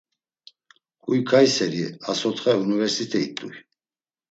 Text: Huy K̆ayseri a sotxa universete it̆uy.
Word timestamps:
Huy 1.03 1.19
K̆ayseri 1.29 1.83
a 2.09 2.11
sotxa 2.19 2.51
universete 2.65 3.19
it̆uy. 3.27 3.55